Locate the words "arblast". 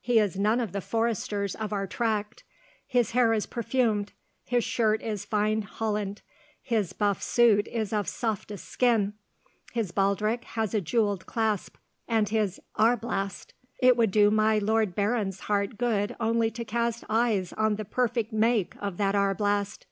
12.76-13.52, 19.14-19.86